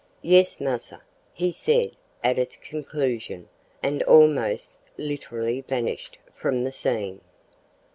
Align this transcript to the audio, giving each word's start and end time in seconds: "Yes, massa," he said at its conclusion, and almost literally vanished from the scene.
"Yes, 0.23 0.59
massa," 0.59 1.03
he 1.31 1.51
said 1.51 1.91
at 2.23 2.39
its 2.39 2.55
conclusion, 2.55 3.49
and 3.83 4.01
almost 4.01 4.79
literally 4.97 5.61
vanished 5.61 6.17
from 6.33 6.63
the 6.63 6.71
scene. 6.71 7.21